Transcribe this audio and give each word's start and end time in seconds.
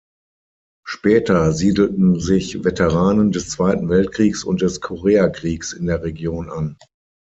Später 0.83 1.53
siedelten 1.53 2.19
sich 2.19 2.63
Veteranen 2.63 3.31
des 3.31 3.49
Zweiten 3.49 3.87
Weltkriegs 3.87 4.43
und 4.43 4.63
des 4.63 4.81
Koreakriegs 4.81 5.73
in 5.73 5.85
der 5.85 6.01
Region 6.01 6.49
an. 6.49 6.75